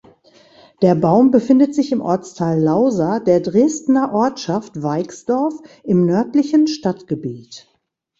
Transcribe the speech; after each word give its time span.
Der 0.81 0.95
Baum 0.95 1.29
befindet 1.29 1.75
sich 1.75 1.91
im 1.91 2.01
Ortsteil 2.01 2.59
Lausa 2.59 3.19
der 3.19 3.39
Dresdner 3.39 4.11
Ortschaft 4.13 4.81
Weixdorf 4.81 5.53
im 5.83 6.07
nördlichen 6.07 6.65
Stadtgebiet. 6.65 7.67